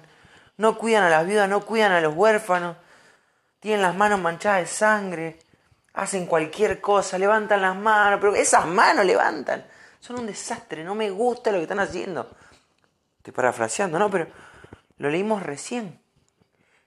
no 0.58 0.78
cuidan 0.78 1.04
a 1.04 1.10
las 1.10 1.28
viudas, 1.28 1.50
no 1.50 1.66
cuidan 1.66 1.92
a 1.92 2.00
los 2.00 2.16
huérfanos, 2.16 2.78
tienen 3.60 3.82
las 3.82 3.96
manos 3.96 4.22
manchadas 4.22 4.62
de 4.62 4.68
sangre, 4.68 5.40
hacen 5.94 6.28
cualquier 6.28 6.80
cosa, 6.80 7.18
levantan 7.18 7.62
las 7.62 7.76
manos, 7.76 8.20
pero 8.22 8.36
esas 8.36 8.66
manos 8.66 9.06
levantan, 9.06 9.66
son 10.00 10.20
un 10.20 10.28
desastre, 10.28 10.84
no 10.84 10.96
me 10.96 11.10
gusta 11.10 11.52
lo 11.52 11.58
que 11.58 11.64
están 11.64 11.80
haciendo. 11.80 12.30
Estoy 13.18 13.34
parafraseando, 13.34 14.00
¿no? 14.00 14.10
Pero 14.10 14.28
lo 14.98 15.10
leímos 15.10 15.44
recién. 15.44 16.00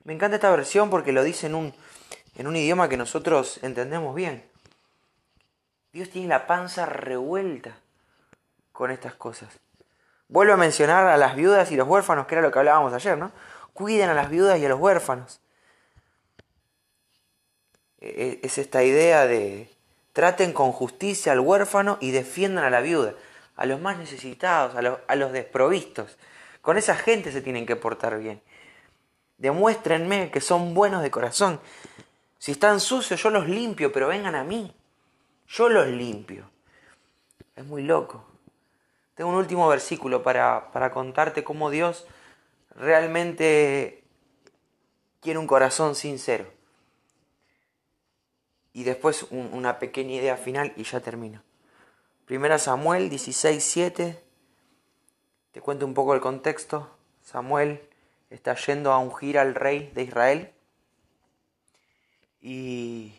Me 0.05 0.15
encanta 0.15 0.37
esta 0.37 0.51
versión 0.51 0.89
porque 0.89 1.13
lo 1.13 1.23
dice 1.23 1.49
en 1.49 1.55
un, 1.55 1.75
en 2.39 2.47
un 2.47 2.57
idioma 2.57 2.89
que 2.89 2.97
nosotros 2.97 3.59
entendemos 3.63 4.15
bien. 4.15 4.45
Dios 5.93 6.09
tiene 6.09 6.29
la 6.29 6.47
panza 6.47 6.87
revuelta 6.87 7.77
con 8.73 8.93
estas 8.93 9.15
cosas. 9.15 9.59
Vuelvo 10.29 10.55
a 10.55 10.57
mencionar 10.57 11.09
a 11.09 11.17
las 11.17 11.35
viudas 11.35 11.73
y 11.73 11.77
los 11.77 11.89
huérfanos, 11.89 12.27
que 12.27 12.37
era 12.37 12.43
lo 12.43 12.53
que 12.53 12.59
hablábamos 12.61 12.93
ayer, 12.93 13.19
¿no? 13.19 13.33
Cuiden 13.73 14.09
a 14.09 14.15
las 14.15 14.31
viudas 14.31 14.59
y 14.59 14.65
a 14.65 14.69
los 14.69 14.79
huérfanos. 14.79 15.41
E, 18.01 18.39
e, 18.43 18.47
es 18.47 18.59
esta 18.59 18.85
idea 18.85 19.27
de 19.27 19.69
traten 20.13 20.53
con 20.53 20.71
justicia 20.71 21.33
al 21.33 21.41
huérfano 21.41 21.99
y 22.01 22.13
defiendan 22.13 22.65
a 22.65 22.71
la 22.71 22.81
viuda, 22.81 23.15
a 23.57 23.67
los 23.67 23.81
más 23.81 23.99
necesitados, 23.99 24.77
a 24.77 24.83
los, 24.83 24.99
a 25.09 25.17
los 25.17 25.33
desprovistos. 25.33 26.19
Con 26.61 26.77
esa 26.77 26.95
gente 26.95 27.33
se 27.33 27.41
tienen 27.41 27.67
que 27.67 27.75
portar 27.75 28.17
bien. 28.19 28.41
Demuéstrenme 29.39 30.31
que 30.31 30.41
son 30.41 30.75
buenos 30.75 31.03
de 31.03 31.11
corazón. 31.11 31.61
Si 32.39 32.53
están 32.53 32.81
sucios, 32.81 33.21
yo 33.23 33.31
los 33.31 33.49
limpio, 33.49 33.93
pero 33.93 34.09
vengan 34.09 34.35
a 34.35 34.45
mí. 34.45 34.75
Yo 35.49 35.69
los 35.69 35.89
limpio. 35.89 36.51
Es 37.57 37.65
muy 37.65 37.83
loco. 37.83 38.25
Tengo 39.15 39.31
un 39.31 39.37
último 39.37 39.67
versículo 39.69 40.23
para, 40.23 40.71
para 40.71 40.93
contarte 40.93 41.43
cómo 41.43 41.71
Dios 41.71 42.07
realmente 42.77 44.05
quiere 45.21 45.41
un 45.41 45.49
corazón 45.49 45.97
sincero. 45.97 46.47
Y 48.73 48.85
después 48.85 49.27
una 49.31 49.81
pequeña 49.81 50.15
idea 50.15 50.37
final 50.37 50.73
y 50.77 50.85
ya 50.85 51.01
termino. 51.01 51.43
Primera 52.27 52.59
Samuel 52.59 53.11
16, 53.11 53.65
7. 53.65 54.23
Te 55.51 55.61
cuento 55.61 55.85
un 55.85 55.95
poco 55.95 56.15
el 56.15 56.21
contexto. 56.21 56.89
Samuel 57.23 57.81
está 58.31 58.55
yendo 58.55 58.93
a 58.93 58.99
ungir 58.99 59.39
al 59.39 59.57
rey 59.57 59.91
de 59.95 60.03
Israel 60.03 60.53
y, 62.41 63.15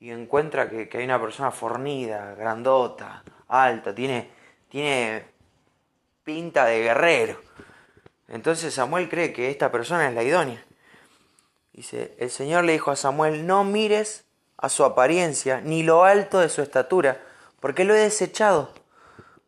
encuentra 0.00 0.68
que, 0.68 0.88
hay 0.92 1.04
una 1.04 1.20
persona 1.20 1.50
fornida, 1.50 2.34
grandota, 2.34 3.22
alta, 3.48 3.94
tiene, 3.94 4.30
tiene 4.68 5.24
pinta 6.24 6.64
de 6.64 6.82
guerrero. 6.82 7.40
Entonces 8.28 8.74
Samuel 8.74 9.08
cree 9.08 9.32
que 9.32 9.50
esta 9.50 9.70
persona 9.70 10.08
es 10.08 10.14
la 10.14 10.22
idónea. 10.22 10.64
Dice, 11.72 12.14
el 12.18 12.30
Señor 12.30 12.64
le 12.64 12.72
dijo 12.72 12.90
a 12.90 12.96
Samuel, 12.96 13.46
no 13.46 13.64
mires 13.64 14.24
a 14.56 14.68
su 14.68 14.84
apariencia, 14.84 15.60
ni 15.60 15.82
lo 15.82 16.04
alto 16.04 16.40
de 16.40 16.48
su 16.48 16.62
estatura, 16.62 17.20
porque 17.60 17.84
lo 17.84 17.94
he 17.94 17.98
desechado, 17.98 18.72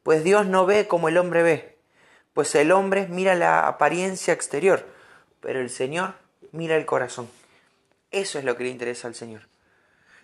pues 0.03 0.25
Dios 0.25 0.47
no 0.47 0.67
ve 0.67 0.87
como 0.87 1.09
el 1.09 1.19
hombre 1.19 1.43
ve 1.43 1.75
pues 2.35 2.53
el 2.57 2.73
hombre 2.73 3.07
mira 3.09 3.37
la 3.37 3.67
apariencia 3.67 4.35
exterior, 4.35 4.85
pero 5.41 5.61
el 5.61 5.71
Señor 5.71 6.15
mira 6.51 6.77
el 6.77 6.85
corazón. 6.85 7.31
Eso 8.15 8.39
es 8.39 8.45
lo 8.45 8.57
que 8.57 8.63
le 8.63 8.71
interesa 8.71 9.09
al 9.09 9.17
Señor. 9.17 9.43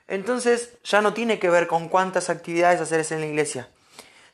Entonces 0.06 0.78
ya 0.84 1.02
no 1.02 1.12
tiene 1.12 1.40
que 1.40 1.50
ver 1.50 1.66
con 1.66 1.88
cuántas 1.88 2.30
actividades 2.30 2.80
haces 2.80 3.10
en 3.10 3.20
la 3.20 3.26
iglesia. 3.26 3.68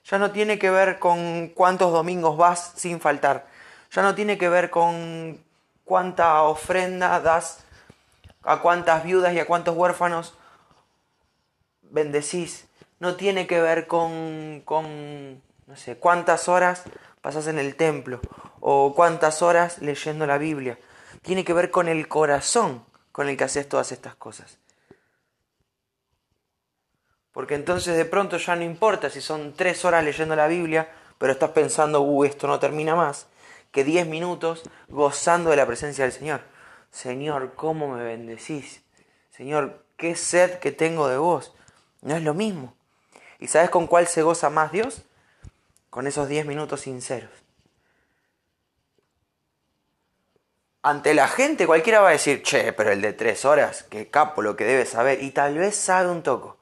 Ya 0.04 0.18
no 0.18 0.30
tiene 0.30 0.58
que 0.58 0.70
ver 0.70 0.98
con 0.98 1.48
cuántos 1.48 1.90
domingos 1.90 2.36
vas 2.36 2.72
sin 2.76 3.00
faltar. 3.00 3.46
Ya 3.92 4.02
no 4.02 4.14
tiene 4.14 4.36
que 4.36 4.50
ver 4.50 4.68
con 4.68 5.42
cuánta 5.84 6.42
ofrenda 6.42 7.18
das, 7.20 7.64
a 8.42 8.60
cuántas 8.60 9.04
viudas 9.04 9.32
y 9.32 9.38
a 9.38 9.46
cuántos 9.46 9.74
huérfanos 9.74 10.34
bendecís. 11.80 12.66
No 13.00 13.16
tiene 13.16 13.46
que 13.46 13.60
ver 13.60 13.86
con, 13.86 14.64
no 14.66 15.76
sé, 15.76 15.96
cuántas 15.96 16.48
horas 16.48 16.82
pasas 17.22 17.46
en 17.46 17.58
el 17.58 17.74
templo 17.74 18.20
o 18.60 18.92
cuántas 18.94 19.40
horas 19.40 19.78
leyendo 19.80 20.26
la 20.26 20.36
Biblia. 20.36 20.78
Tiene 21.22 21.42
que 21.42 21.54
ver 21.54 21.70
con 21.70 21.88
el 21.88 22.06
corazón 22.06 22.85
con 23.16 23.30
el 23.30 23.38
que 23.38 23.44
haces 23.44 23.66
todas 23.66 23.92
estas 23.92 24.14
cosas. 24.14 24.58
Porque 27.32 27.54
entonces 27.54 27.96
de 27.96 28.04
pronto 28.04 28.36
ya 28.36 28.54
no 28.56 28.62
importa 28.62 29.08
si 29.08 29.22
son 29.22 29.54
tres 29.54 29.86
horas 29.86 30.04
leyendo 30.04 30.36
la 30.36 30.48
Biblia, 30.48 30.92
pero 31.16 31.32
estás 31.32 31.52
pensando, 31.52 32.02
uh, 32.02 32.24
esto 32.24 32.46
no 32.46 32.58
termina 32.58 32.94
más, 32.94 33.26
que 33.72 33.84
diez 33.84 34.06
minutos 34.06 34.64
gozando 34.88 35.48
de 35.48 35.56
la 35.56 35.66
presencia 35.66 36.04
del 36.04 36.12
Señor. 36.12 36.42
Señor, 36.90 37.54
¿cómo 37.54 37.88
me 37.88 38.04
bendecís? 38.04 38.82
Señor, 39.30 39.82
qué 39.96 40.14
sed 40.14 40.58
que 40.58 40.70
tengo 40.70 41.08
de 41.08 41.16
vos. 41.16 41.54
No 42.02 42.16
es 42.16 42.22
lo 42.22 42.34
mismo. 42.34 42.74
¿Y 43.38 43.46
sabes 43.46 43.70
con 43.70 43.86
cuál 43.86 44.08
se 44.08 44.20
goza 44.20 44.50
más 44.50 44.72
Dios? 44.72 45.06
con 45.88 46.06
esos 46.06 46.28
10 46.28 46.44
minutos 46.44 46.82
sinceros. 46.82 47.45
Ante 50.86 51.14
la 51.14 51.26
gente 51.26 51.66
cualquiera 51.66 51.98
va 51.98 52.10
a 52.10 52.12
decir, 52.12 52.44
che, 52.44 52.72
pero 52.72 52.92
el 52.92 53.02
de 53.02 53.12
3 53.12 53.44
horas, 53.44 53.82
qué 53.90 54.08
capo 54.08 54.40
lo 54.40 54.54
que 54.54 54.64
debe 54.64 54.86
saber. 54.86 55.20
Y 55.20 55.32
tal 55.32 55.58
vez 55.58 55.74
sabe 55.74 56.08
un 56.08 56.22
toco. 56.22 56.58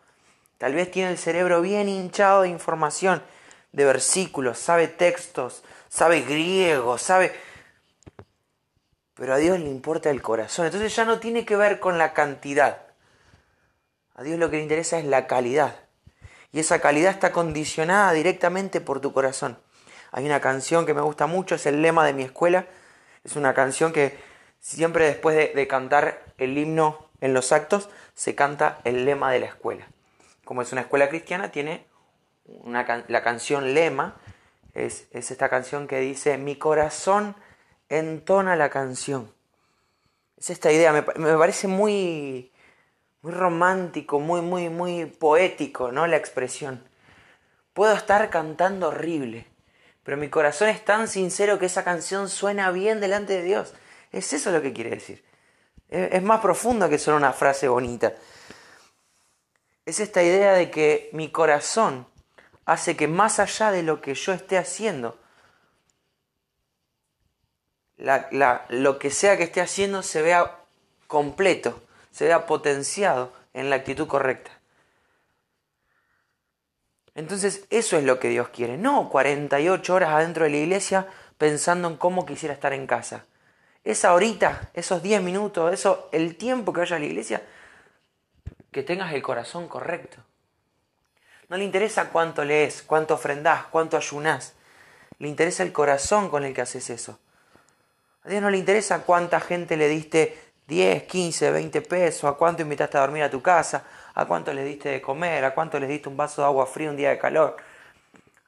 Tal 0.57 0.73
vez 0.73 0.91
tiene 0.91 1.11
el 1.11 1.19
cerebro 1.19 1.61
bien 1.61 1.91
hinchado 1.91 2.41
de 2.41 2.49
información, 2.49 3.23
de 3.73 3.85
versículos, 3.85 4.59
sabe 4.59 4.89
textos, 4.89 5.63
sabe 5.91 6.23
griego, 6.23 6.97
sabe... 6.97 7.39
Pero 9.13 9.35
a 9.35 9.37
Dios 9.37 9.61
le 9.61 9.69
importa 9.69 10.09
el 10.09 10.23
corazón. 10.23 10.65
Entonces 10.65 10.97
ya 10.97 11.05
no 11.05 11.19
tiene 11.21 11.45
que 11.45 11.57
ver 11.57 11.79
con 11.79 11.99
la 11.99 12.15
cantidad. 12.15 12.79
A 14.15 14.23
Dios 14.23 14.39
lo 14.39 14.49
que 14.49 14.57
le 14.57 14.63
interesa 14.63 14.99
es 14.99 15.05
la 15.05 15.27
calidad 15.27 15.77
y 16.51 16.61
esa 16.61 16.81
calidad 16.81 17.13
está 17.13 17.31
condicionada 17.31 18.13
directamente 18.13 18.81
por 18.81 19.01
tu 19.01 19.13
corazón. 19.13 19.59
Hay 20.13 20.25
una 20.25 20.41
canción 20.41 20.87
que 20.87 20.95
me 20.95 21.03
gusta 21.03 21.27
mucho, 21.27 21.57
es 21.57 21.67
el 21.67 21.83
lema 21.83 22.07
de 22.07 22.15
mi 22.15 22.23
escuela. 22.23 22.65
Es 23.25 23.37
una 23.37 23.55
canción 23.55 23.93
que 23.93 24.17
siempre 24.61 25.07
después 25.07 25.37
de, 25.55 25.67
cantar 25.67 26.23
el 26.39 26.57
himno 26.57 27.09
en 27.21 27.35
los 27.35 27.53
actos, 27.53 27.89
se 28.15 28.35
canta 28.35 28.81
el 28.85 29.05
lema 29.05 29.33
de 29.33 29.41
la 29.41 29.47
escuela. 29.47 29.89
Como 30.45 30.63
es 30.63 30.73
una 30.73 30.83
escuela 30.83 31.09
cristiana, 31.09 31.51
tiene 31.51 31.87
la 32.65 33.23
canción 33.23 33.75
lema, 33.75 34.17
es, 34.75 35.09
esta 35.13 35.49
canción 35.49 35.87
que 35.87 36.01
dice, 36.01 36.37
mi 36.39 36.57
corazón 36.57 37.35
entona 37.89 38.57
la 38.57 38.69
canción. 38.69 39.33
Es 40.37 40.51
esta 40.51 40.71
idea, 40.71 40.93
me 40.93 41.03
parece 41.03 41.69
muy, 41.69 42.53
muy 43.25 43.33
romántico, 43.33 44.21
muy, 44.21 44.43
muy, 44.43 44.69
muy 44.69 45.07
poético, 45.07 45.91
¿no? 45.91 46.07
La 46.07 46.19
expresión. 46.19 46.87
Puedo 47.73 47.95
estar 47.95 48.29
cantando 48.29 48.89
horrible, 48.89 49.47
pero 50.05 50.17
mi 50.17 50.29
corazón 50.29 50.69
es 50.69 50.85
tan 50.85 51.09
sincero 51.09 51.59
que 51.59 51.67
esa 51.67 51.83
canción 51.83 52.29
suena 52.29 52.71
bien 52.71 53.01
delante 53.01 53.33
de 53.33 53.43
Dios. 53.43 53.75
Es 54.13 54.33
eso 54.33 54.53
lo 54.53 54.63
que 54.63 54.73
quiere 54.73 54.91
decir. 54.91 55.25
Es 55.89 56.23
más 56.23 56.41
profundo 56.41 56.89
que 56.89 56.99
solo 56.99 57.17
una 57.17 57.33
frase 57.33 57.69
bonita. 57.69 58.15
Es 59.87 60.01
esta 60.01 60.23
idea 60.23 60.53
de 60.53 60.71
que 60.71 61.11
mi 61.13 61.31
corazón 61.31 62.07
hace 62.65 62.97
que 62.97 63.09
más 63.09 63.39
allá 63.39 63.71
de 63.71 63.83
lo 63.83 64.01
que 64.01 64.15
yo 64.15 64.33
esté 64.33 64.59
haciendo, 64.59 65.19
lo 67.97 68.99
que 68.99 69.11
sea 69.11 69.37
que 69.37 69.45
esté 69.45 69.61
haciendo 69.61 70.03
se 70.03 70.23
vea 70.23 70.59
completo, 71.07 71.83
se 72.11 72.27
vea 72.27 72.47
potenciado 72.47 73.33
en 73.53 73.71
la 73.71 73.77
actitud 73.77 74.07
correcta. 74.07 74.54
Entonces 77.15 77.65
eso 77.71 77.97
es 77.97 78.05
lo 78.05 78.19
que 78.19 78.29
Dios 78.29 78.49
quiere, 78.49 78.77
no 78.77 79.09
48 79.09 79.95
horas 79.95 80.11
adentro 80.11 80.45
de 80.45 80.51
la 80.51 80.57
iglesia 80.57 81.07
pensando 81.39 81.89
en 81.89 81.97
cómo 81.97 82.27
quisiera 82.27 82.55
estar 82.55 82.73
en 82.73 82.87
casa. 82.87 83.25
Esa 83.85 84.15
horita, 84.15 84.71
esos 84.75 85.03
10 85.03 85.23
minutos, 85.23 85.73
eso, 85.73 86.09
el 86.11 86.37
tiempo 86.37 86.73
que 86.73 86.81
vaya 86.81 86.97
a 86.97 86.99
la 86.99 87.05
iglesia, 87.05 87.43
que 88.73 88.83
tengas 88.83 89.13
el 89.13 89.23
corazón 89.23 89.69
correcto. 89.69 90.17
No 91.49 91.57
le 91.57 91.65
interesa 91.65 92.09
cuánto 92.09 92.45
lees, 92.45 92.83
cuánto 92.83 93.15
ofrendás, 93.15 93.67
cuánto 93.67 93.97
ayunás. 93.97 94.55
Le 95.19 95.29
interesa 95.29 95.63
el 95.63 95.73
corazón 95.73 96.31
con 96.31 96.45
el 96.45 96.55
que 96.55 96.63
haces 96.63 96.91
eso. 96.91 97.19
A 98.25 98.29
Dios 98.29 98.43
no 98.43 98.51
le 98.51 98.57
interesa 98.57 99.03
cuánta 99.03 99.39
gente 99.39 99.77
le 99.77 99.89
diste 99.89 100.37
10, 100.67 101.05
15, 101.05 101.51
20 101.51 101.83
pesos, 101.83 102.25
a 102.25 102.33
cuánto 102.33 102.63
invitaste 102.63 102.97
a 102.97 103.03
dormir 103.03 103.23
a 103.23 103.31
tu 103.31 103.43
casa, 103.43 103.85
a 104.15 104.27
cuánto 104.27 104.53
le 104.53 104.65
diste 104.65 104.89
de 104.89 105.03
comer, 105.03 105.45
a 105.45 105.55
cuánto 105.55 105.79
le 105.79 105.87
diste 105.87 106.09
un 106.09 106.17
vaso 106.17 106.43
de 106.43 106.47
agua 106.47 106.67
fría 106.67 106.91
un 106.91 106.97
día 106.97 107.11
de 107.11 107.19
calor. 107.19 107.57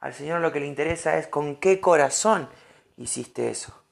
Al 0.01 0.15
Señor 0.15 0.41
lo 0.41 0.53
que 0.53 0.61
le 0.61 0.67
interesa 0.67 1.19
es 1.19 1.27
con 1.27 1.57
qué 1.57 1.81
corazón 1.81 2.49
hiciste 2.97 3.51
eso. 3.51 3.83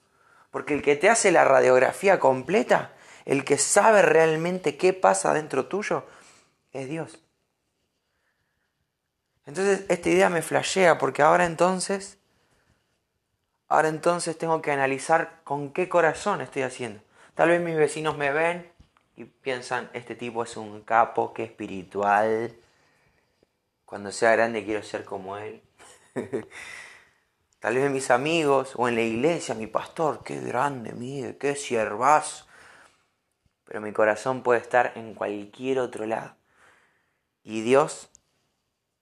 Porque 0.51 0.75
el 0.75 0.83
que 0.83 0.95
te 0.97 1.11
hace 1.11 1.33
la 1.33 1.45
radiografía 1.45 2.21
completa, 2.21 2.93
el 3.25 3.45
que 3.45 3.59
sabe 3.59 4.03
realmente 4.03 4.77
qué 4.77 4.93
pasa 4.93 5.35
dentro 5.35 5.67
tuyo, 5.67 6.07
es 6.73 6.89
Dios. 6.89 7.19
Entonces 9.47 9.85
esta 9.89 10.09
idea 10.09 10.31
me 10.31 10.43
flashea 10.43 10.97
porque 10.99 11.23
ahora 11.23 11.45
entonces, 11.45 12.19
ahora 13.69 13.89
entonces 13.89 14.39
tengo 14.39 14.63
que 14.63 14.71
analizar 14.71 15.41
con 15.43 15.73
qué 15.73 15.89
corazón 15.89 16.41
estoy 16.41 16.63
haciendo. 16.63 17.03
Tal 17.35 17.49
vez 17.49 17.61
mis 17.61 17.77
vecinos 17.77 18.17
me 18.17 18.31
ven 18.31 18.74
y 19.17 19.25
piensan, 19.25 19.91
este 19.93 20.15
tipo 20.15 20.43
es 20.43 20.57
un 20.57 20.83
capo, 20.83 21.33
que 21.33 21.45
espiritual. 21.45 22.55
Cuando 23.85 24.11
sea 24.13 24.33
grande 24.33 24.65
quiero 24.65 24.83
ser 24.83 25.05
como 25.05 25.37
él. 25.37 25.63
Tal 27.61 27.77
vez 27.77 27.91
mis 27.91 28.11
amigos 28.11 28.75
o 28.77 28.89
en 28.89 28.97
la 28.97 29.03
iglesia, 29.03 29.55
mi 29.55 29.67
pastor, 29.67 30.23
qué 30.25 30.41
grande, 30.41 30.93
mire, 30.93 31.39
qué 31.39 31.57
siervas. 31.57 32.47
Pero 33.65 33.81
mi 33.81 33.93
corazón 33.93 34.43
puede 34.43 34.61
estar 34.61 34.93
en 34.97 35.15
cualquier 35.15 35.79
otro 35.79 36.07
lado. 36.07 36.37
Y 37.43 37.63
Dios 37.63 38.11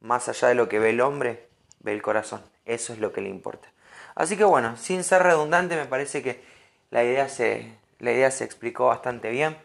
más 0.02 0.28
allá 0.28 0.48
de 0.48 0.54
lo 0.54 0.68
que 0.68 0.78
ve 0.78 0.90
el 0.90 1.00
hombre, 1.00 1.48
ve 1.80 1.92
el 1.92 2.02
corazón. 2.02 2.42
Eso 2.64 2.92
es 2.92 2.98
lo 2.98 3.12
que 3.12 3.20
le 3.20 3.28
importa. 3.28 3.72
Así 4.14 4.36
que 4.36 4.44
bueno, 4.44 4.76
sin 4.76 5.04
ser 5.04 5.22
redundante, 5.22 5.76
me 5.76 5.86
parece 5.86 6.22
que 6.22 6.42
la 6.90 7.04
idea 7.04 7.28
se, 7.28 7.78
la 7.98 8.12
idea 8.12 8.30
se 8.30 8.44
explicó 8.44 8.86
bastante 8.86 9.30
bien. 9.30 9.56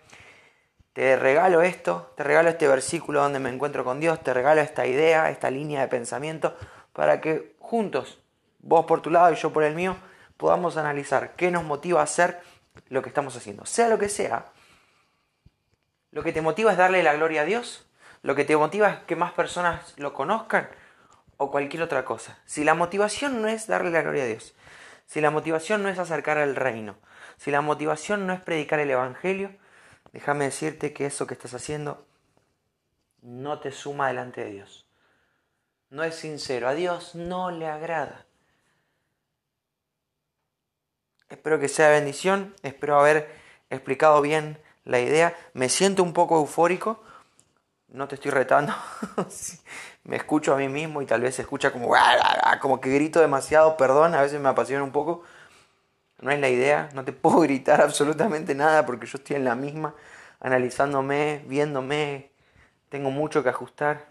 Te 0.98 1.16
regalo 1.16 1.62
esto, 1.62 2.12
te 2.18 2.24
regalo 2.24 2.50
este 2.50 2.68
versículo 2.68 3.22
donde 3.22 3.38
me 3.38 3.52
encuentro 3.52 3.84
con 3.84 4.00
Dios, 4.00 4.20
te 4.24 4.34
regalo 4.34 4.62
esta 4.62 4.88
idea, 4.88 5.30
esta 5.30 5.52
línea 5.52 5.82
de 5.82 5.88
pensamiento, 5.90 6.58
para 6.92 7.22
que 7.22 7.56
juntos, 7.60 8.18
vos 8.58 8.88
por 8.88 9.04
tu 9.04 9.12
lado 9.12 9.32
y 9.32 9.36
yo 9.36 9.54
por 9.54 9.62
el 9.62 9.76
mío, 9.76 9.96
podamos 10.38 10.76
analizar 10.76 11.36
qué 11.36 11.52
nos 11.52 11.64
motiva 11.64 12.00
a 12.00 12.06
hacer 12.06 12.42
lo 12.90 13.04
que 13.04 13.10
estamos 13.10 13.36
haciendo. 13.36 13.64
Sea 13.68 13.90
lo 13.90 14.00
que 14.00 14.10
sea, 14.10 14.48
lo 16.10 16.24
que 16.24 16.34
te 16.34 16.42
motiva 16.42 16.72
es 16.72 16.80
darle 16.80 17.04
la 17.04 17.14
gloria 17.14 17.42
a 17.42 17.46
Dios 17.46 17.88
lo 18.24 18.34
que 18.36 18.46
te 18.46 18.58
motiva 18.58 18.90
es 18.90 19.00
que 19.02 19.16
más 19.16 19.32
personas 19.34 19.94
lo 19.98 20.14
conozcan 20.14 20.68
o 21.38 21.52
cualquier 21.52 21.84
otra 21.84 22.04
cosa. 22.04 22.40
Si 22.46 22.64
la 22.64 22.74
motivación 22.74 23.42
no 23.42 23.48
es 23.48 23.68
darle 23.68 23.92
la 23.92 24.02
gloria 24.02 24.24
a 24.24 24.28
Dios, 24.28 24.56
si 25.06 25.22
la 25.22 25.30
motivación 25.30 25.84
no 25.84 25.90
es 25.90 26.00
acercar 26.00 26.38
al 26.38 26.56
reino, 26.56 26.98
si 27.38 27.52
la 27.52 27.62
motivación 27.62 28.26
no 28.26 28.34
es 28.34 28.42
predicar 28.42 28.80
el 28.80 28.90
Evangelio, 28.90 29.52
déjame 30.18 30.46
decirte 30.46 30.94
que 30.94 31.06
eso 31.06 31.28
que 31.28 31.36
estás 31.36 31.54
haciendo 31.54 32.04
no 33.22 33.60
te 33.60 33.72
suma 33.72 34.08
delante 34.08 34.44
de 34.44 34.50
Dios. 34.50 34.88
No 35.92 36.04
es 36.04 36.16
sincero, 36.16 36.68
a 36.68 36.74
Dios 36.74 37.14
no 37.14 37.52
le 37.52 37.68
agrada. 37.68 38.26
Espero 41.30 41.60
que 41.60 41.68
sea 41.68 41.90
bendición, 41.90 42.56
espero 42.64 43.00
haber 43.00 43.30
explicado 43.70 44.20
bien 44.22 44.58
la 44.86 45.00
idea. 45.00 45.38
Me 45.54 45.70
siento 45.70 46.02
un 46.02 46.14
poco 46.14 46.38
eufórico 46.38 47.04
no 47.90 48.08
te 48.08 48.16
estoy 48.16 48.32
retando, 48.32 48.74
me 50.04 50.18
escucho 50.18 50.54
a 50.54 50.58
mí 50.58 50.68
mismo 50.68 51.02
y 51.02 51.06
tal 51.06 51.22
vez 51.22 51.36
se 51.36 51.42
escucha 51.44 51.72
como, 51.72 51.94
como 52.62 52.82
que 52.82 52.90
grito 52.94 53.20
demasiado, 53.20 53.78
perdón, 53.78 54.14
a 54.14 54.22
veces 54.22 54.42
me 54.42 54.50
apasiona 54.50 54.84
un 54.84 54.92
poco. 54.92 55.24
No 56.20 56.32
es 56.32 56.40
la 56.40 56.50
idea, 56.50 56.90
no 56.94 57.04
te 57.06 57.14
puedo 57.14 57.40
gritar 57.42 57.82
absolutamente 57.82 58.56
nada 58.56 58.86
porque 58.86 59.08
yo 59.08 59.18
estoy 59.18 59.36
en 59.36 59.46
la 59.46 59.56
misma, 59.56 59.96
analizándome, 60.40 61.44
viéndome, 61.48 62.32
tengo 62.90 63.12
mucho 63.12 63.44
que 63.44 63.50
ajustar, 63.50 64.08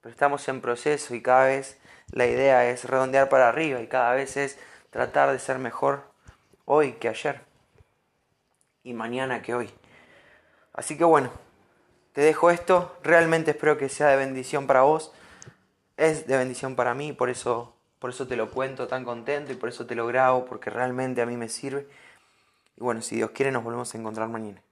pero 0.00 0.12
estamos 0.12 0.46
en 0.48 0.60
proceso 0.60 1.14
y 1.14 1.22
cada 1.22 1.46
vez 1.46 1.78
la 2.12 2.26
idea 2.26 2.68
es 2.68 2.84
redondear 2.84 3.28
para 3.28 3.48
arriba 3.48 3.80
y 3.80 3.86
cada 3.86 4.14
vez 4.14 4.36
es 4.36 4.58
tratar 4.90 5.30
de 5.30 5.38
ser 5.38 5.58
mejor 5.58 6.10
hoy 6.64 6.92
que 6.94 7.08
ayer 7.08 7.42
y 8.82 8.94
mañana 8.94 9.42
que 9.42 9.54
hoy. 9.54 9.70
Así 10.72 10.96
que 10.96 11.04
bueno, 11.04 11.30
te 12.12 12.22
dejo 12.22 12.50
esto, 12.50 12.96
realmente 13.02 13.52
espero 13.52 13.78
que 13.78 13.88
sea 13.88 14.08
de 14.08 14.16
bendición 14.16 14.66
para 14.66 14.82
vos. 14.82 15.12
Es 15.96 16.26
de 16.26 16.36
bendición 16.36 16.76
para 16.76 16.94
mí, 16.94 17.12
por 17.12 17.30
eso, 17.30 17.76
por 18.00 18.10
eso 18.10 18.26
te 18.26 18.34
lo 18.34 18.50
cuento 18.50 18.88
tan 18.88 19.04
contento 19.04 19.52
y 19.52 19.56
por 19.56 19.68
eso 19.68 19.86
te 19.86 19.94
lo 19.94 20.06
grabo, 20.06 20.46
porque 20.46 20.70
realmente 20.70 21.22
a 21.22 21.26
mí 21.26 21.36
me 21.36 21.48
sirve. 21.48 21.86
Y 22.76 22.80
bueno, 22.80 23.02
si 23.02 23.16
Dios 23.16 23.30
quiere 23.30 23.52
nos 23.52 23.62
volvemos 23.62 23.94
a 23.94 23.98
encontrar 23.98 24.28
mañana. 24.28 24.62